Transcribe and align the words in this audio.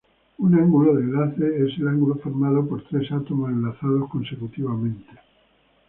Un 0.39 0.55
ángulo 0.55 0.95
de 0.95 1.03
enlace 1.03 1.61
es 1.67 1.77
el 1.77 1.87
ángulo 1.89 2.15
formado 2.15 2.67
por 2.67 2.81
tres 2.87 3.11
átomos 3.11 3.51
enlazados 3.51 4.09
consecutivamente. 4.09 5.05